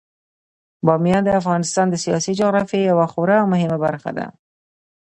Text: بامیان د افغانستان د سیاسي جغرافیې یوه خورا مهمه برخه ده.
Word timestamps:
بامیان 0.85 1.23
د 1.25 1.29
افغانستان 1.41 1.85
د 1.89 1.95
سیاسي 2.03 2.31
جغرافیې 2.39 2.87
یوه 2.91 3.05
خورا 3.11 3.39
مهمه 3.51 3.77
برخه 3.85 4.11
ده. 4.17 4.25